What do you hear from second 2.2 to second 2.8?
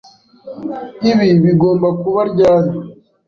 ryari?